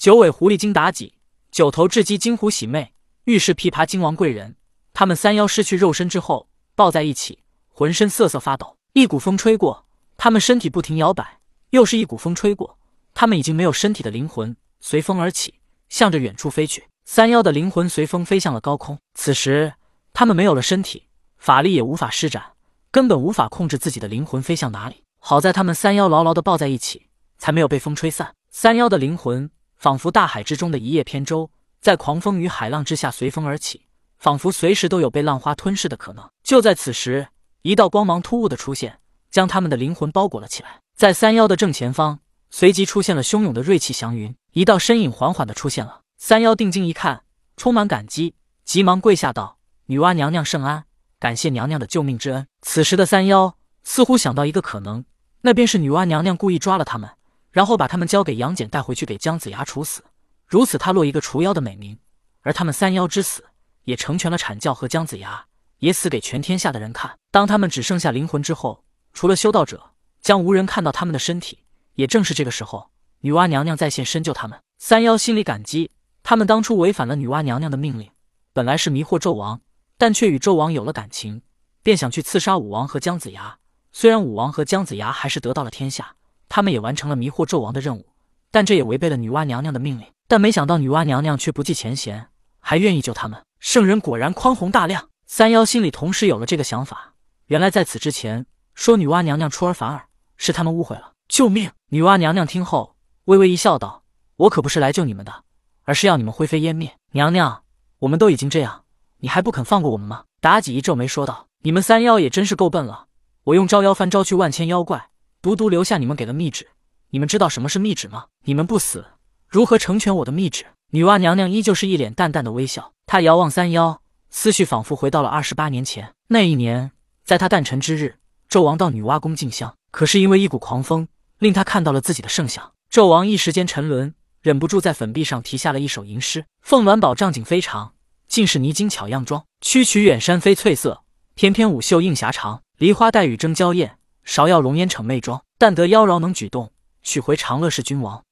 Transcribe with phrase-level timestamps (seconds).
[0.00, 1.12] 九尾狐狸精妲己，
[1.50, 4.56] 九头雉鸡金狐喜妹，御史琵琶精王贵人，
[4.94, 8.78] 他们三妖失去肉身之后，抱在一起，浑身瑟瑟发抖。
[8.94, 9.84] 一股风吹过，
[10.16, 12.78] 他们身体不停摇摆；又是一股风吹过，
[13.12, 15.56] 他们已经没有身体的灵魂随风而起，
[15.90, 16.88] 向着远处飞去。
[17.04, 18.98] 三妖的灵魂随风飞向了高空。
[19.12, 19.74] 此时，
[20.14, 22.52] 他们没有了身体，法力也无法施展，
[22.90, 25.04] 根本无法控制自己的灵魂飞向哪里。
[25.18, 28.34] 好在他们三妖牢牢的抱在一起，才没有被风吹散。
[28.50, 29.50] 三妖的灵魂
[29.80, 31.50] 仿佛大海之中的一叶扁舟，
[31.80, 33.86] 在狂风与海浪之下随风而起，
[34.18, 36.30] 仿佛随时都有被浪花吞噬的可能。
[36.42, 37.28] 就在此时，
[37.62, 38.98] 一道光芒突兀的出现，
[39.30, 40.82] 将他们的灵魂包裹了起来。
[40.94, 42.18] 在三妖的正前方，
[42.50, 46.02] 随即出现了汹涌的锐气祥云，一道身影缓缓的出现了。
[46.18, 47.22] 三妖定睛一看，
[47.56, 48.34] 充满感激，
[48.66, 49.56] 急忙跪下道
[49.88, 50.84] ：“女娲娘娘圣安，
[51.18, 55.02] 感谢娘娘的救命之恩。”此时的三妖似乎想到一个可能，
[55.40, 57.08] 那便是女娲娘娘故意抓了他们。
[57.50, 60.02] 然后把他们交给杨戬带回去给姜子牙处死，
[60.46, 61.98] 如此他落一个除妖的美名，
[62.42, 63.44] 而他们三妖之死
[63.84, 65.44] 也成全了阐教和姜子牙，
[65.78, 67.16] 也死给全天下的人看。
[67.30, 69.90] 当他们只剩下灵魂之后，除了修道者，
[70.20, 71.58] 将无人看到他们的身体。
[71.94, 72.90] 也正是这个时候，
[73.20, 74.58] 女娲娘娘在线深救他们。
[74.78, 75.90] 三妖心里感激，
[76.22, 78.10] 他们当初违反了女娲娘娘的命令，
[78.52, 79.60] 本来是迷惑纣王，
[79.98, 81.42] 但却与纣王有了感情，
[81.82, 83.58] 便想去刺杀武王和姜子牙。
[83.92, 86.14] 虽然武王和姜子牙还是得到了天下。
[86.50, 88.04] 他们也完成了迷惑纣王的任务，
[88.50, 90.06] 但这也违背了女娲娘娘的命令。
[90.28, 92.28] 但没想到女娲娘娘却不计前嫌，
[92.60, 93.42] 还愿意救他们。
[93.58, 95.08] 圣人果然宽宏大量。
[95.26, 97.14] 三妖心里同时有了这个想法。
[97.46, 100.06] 原来在此之前说女娲娘娘出尔反尔，
[100.36, 101.12] 是他们误会了。
[101.28, 101.70] 救命！
[101.90, 104.02] 女娲娘娘听后微微一笑，道
[104.34, 105.44] ：“我可不是来救你们的，
[105.84, 106.96] 而是要你们灰飞烟灭。
[107.12, 107.62] 娘娘，
[108.00, 108.82] 我们都已经这样，
[109.18, 113.06] 你还不肯放过我们吗？”妲己一皱眉说道：“你们三妖也真是够笨了。
[113.44, 115.09] 我用招妖幡招去万千妖怪。”
[115.42, 116.68] 独独留下你们给了密旨，
[117.08, 118.26] 你们知道什么是密旨吗？
[118.44, 119.06] 你们不死，
[119.48, 120.66] 如何成全我的密旨？
[120.90, 126.12] 女娲娘娘依旧是一脸淡淡的微笑，她遥望三妖，思绪仿佛回到了二十八年前。
[126.28, 126.92] 那一年，
[127.24, 128.16] 在她诞辰之日，
[128.50, 131.08] 纣王到女娲宫进香，可是因为一股狂风，
[131.38, 132.72] 令他看到了自己的圣像。
[132.92, 134.12] 纣王一时间沉沦，
[134.42, 137.94] 忍不住在粉壁上题下了一首吟诗：凤鸾宝帐锦飞长，
[138.28, 139.42] 尽是泥金巧样妆。
[139.62, 141.02] 区区远山飞翠色，
[141.34, 142.60] 翩翩舞袖映霞长。
[142.76, 143.96] 梨花带雨争娇艳。
[144.30, 146.70] 芍药容颜逞媚妆，但得妖娆能举动，
[147.02, 148.22] 取回长乐是君王。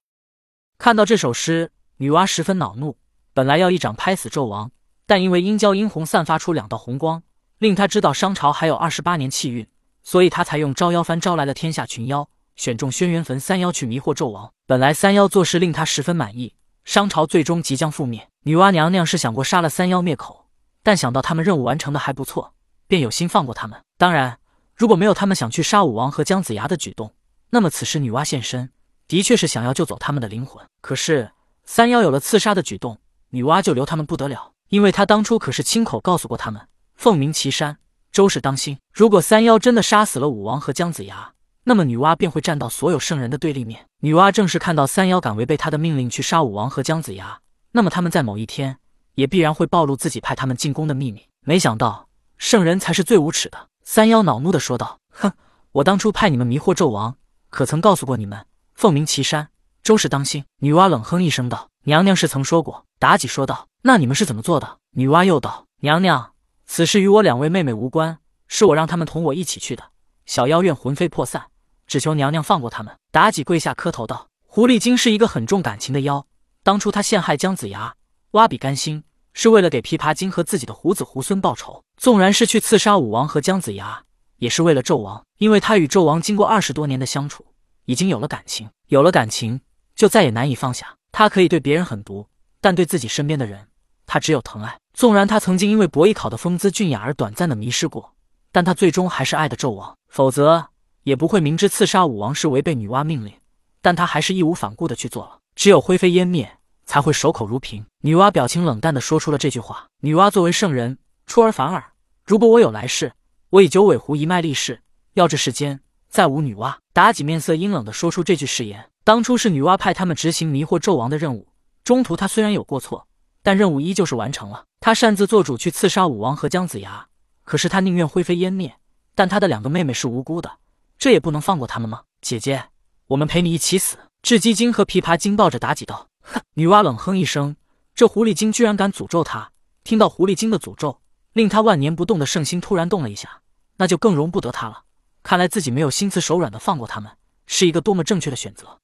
[0.79, 2.97] 看到这首诗，女娲十分恼怒，
[3.35, 4.71] 本来要一掌拍死纣王，
[5.07, 7.25] 但因为殷郊殷红散发出两道红光，
[7.59, 9.67] 令他知道商朝还有二十八年气运，
[10.05, 14.53] 所以他才用招妖幡招来了天下群妖，选中轩辕坟三妖去迷惑纣王。
[14.69, 16.55] 本来三妖做事令他十分满意，
[16.85, 18.29] 商朝最终即将覆灭。
[18.45, 20.47] 女娲娘娘是想过杀了三妖灭口，
[20.85, 22.55] 但想到他们任务完成的还不错，
[22.87, 23.83] 便有心放过他们。
[23.97, 24.39] 当然。
[24.79, 27.13] 如果没有他们想去杀武王和姜子牙的举动，
[27.51, 28.71] 那么此时女娲现身
[29.09, 30.65] 的确是想要救走他们的灵魂。
[30.81, 31.33] 可是
[31.65, 32.97] 三妖有了刺杀的举动，
[33.31, 37.79] 女娲就留他们不得了，因为她当初可是亲口告诉过他们：“凤鸣岐山，
[38.13, 41.33] 周氏当心。”如果三妖真的杀死了武王和姜子牙，
[41.65, 43.85] 那么女娲便会站到所有圣人的对立面。
[44.03, 47.41] 女娲正是看到三妖敢违背她的命令去杀武王和姜子牙，
[47.73, 48.79] 那么他们在某一天
[49.17, 51.27] 也必然会暴露自己派他们进宫的秘密。
[51.45, 52.07] 没想到
[52.37, 53.68] 圣人才是最无耻的。
[53.91, 55.33] 三妖恼怒的说道：“哼，
[55.73, 57.17] 我当初派你们迷惑纣王，
[57.49, 58.45] 可曾告诉过你们，
[58.75, 59.49] 凤鸣岐山，
[59.83, 66.35] 周氏当心？”女娲冷哼一声道：“娘娘是曾说过。”妲己说道：“那你们是怎么做的？”女娲又道：“娘娘，
[66.67, 69.83] 此事与我两位妹妹无关，是我让他们同我一起去的。
[70.27, 71.47] 小妖愿魂飞魄散，
[71.87, 76.27] 只求娘娘放过他们。”妲己跪下磕头道：“狐狸精是一个很重感情的妖，
[76.63, 77.95] 当初她陷害姜子牙，
[78.33, 79.03] 挖比甘心。”
[79.41, 84.03] 是为了给琵琶精和自己的胡子猢狲报仇，纵然是去刺杀武王和姜子牙，
[84.39, 85.25] 也是为了纣王。
[85.37, 87.47] 因为他与纣王经过二十多年的相处，
[87.85, 89.61] 已经有了感情，有了感情
[89.95, 90.97] 就再也难以放下。
[91.13, 92.27] 他可以对别人狠毒，
[92.61, 93.69] 但对自己身边的人，
[94.07, 94.77] 他只有疼爱。
[94.93, 98.15] 纵然他曾经因为伯邑考的风姿俊雅而短暂的迷失过，
[98.51, 100.71] 但他最终还是爱的纣王，否则
[101.05, 103.33] 也不会明知刺杀武王是违背女娲命令，
[103.81, 105.39] 但他还是义无反顾的去做了。
[105.55, 106.58] 只有灰飞烟灭。
[106.89, 107.85] 才会守口如瓶。
[108.01, 109.87] 女娲表情冷淡的说出了这句话。
[110.01, 111.93] 女娲作为圣人，出尔反尔。
[112.25, 113.13] 如果我有来世，
[113.51, 114.81] 我以九尾狐一脉立誓，
[115.13, 116.79] 要这世间再无女娲。
[116.95, 118.89] 妲己面色阴冷的说出这句誓言。
[119.05, 121.49] 当初是女娲派他们执行迷惑纣王的任务，
[121.85, 123.07] 中途她虽然有过错，
[123.43, 124.65] 但任务依旧是完成了。
[124.81, 127.09] 她擅自做主去刺杀武王和姜子牙，
[127.45, 128.75] 可是她宁愿灰飞烟灭。
[129.15, 130.51] 但她的两个妹妹是无辜的，
[130.99, 132.05] 这也不能放过他们吗？
[132.23, 132.65] 姐姐，
[133.09, 133.99] 我们陪你一起死。
[134.23, 136.08] 雉鸡精和琵琶精抱着妲己道。
[136.33, 136.41] 哼！
[136.55, 137.57] 女娲冷哼一声，
[137.95, 139.53] 这狐狸精居然敢诅咒她。
[139.85, 141.01] 听到狐狸精的诅咒，
[141.33, 143.43] 令她万年不动的圣心突然动了一下，
[143.77, 144.85] 那就更容不得她了。
[145.23, 147.13] 看来自己没有心慈手软的放过他们，
[147.47, 148.81] 是一个多么正确的选择。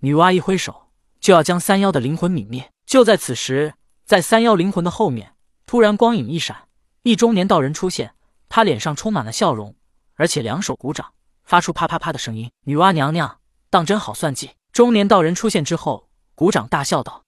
[0.00, 0.88] 女娲一挥手，
[1.20, 2.70] 就要将三妖的灵魂泯灭。
[2.86, 3.74] 就在此时，
[4.04, 5.34] 在三妖灵魂的后面，
[5.64, 6.68] 突然光影一闪，
[7.02, 8.14] 一中年道人出现，
[8.48, 9.74] 他脸上充满了笑容，
[10.14, 11.12] 而且两手鼓掌，
[11.44, 12.50] 发出啪啪啪的声音。
[12.64, 13.38] 女娲娘娘
[13.70, 14.50] 当真好算计！
[14.72, 16.03] 中年道人出现之后，
[16.34, 17.23] 鼓掌大笑道。